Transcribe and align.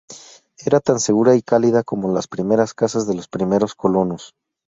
Era 0.57 0.79
tan 0.79 0.99
segura 0.99 1.35
y 1.35 1.43
cálida 1.43 1.83
como 1.83 2.11
las 2.11 2.27
primeras 2.27 2.73
casas 2.73 3.05
de 3.05 3.13
los 3.13 3.27
primeros 3.27 3.75
colonos. 3.75 4.33